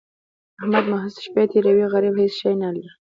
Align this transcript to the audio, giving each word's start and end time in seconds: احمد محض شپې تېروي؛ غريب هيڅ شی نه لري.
احمد 0.59 0.85
محض 0.91 1.13
شپې 1.25 1.43
تېروي؛ 1.51 1.85
غريب 1.93 2.13
هيڅ 2.21 2.33
شی 2.39 2.51
نه 2.63 2.69
لري. 2.75 2.91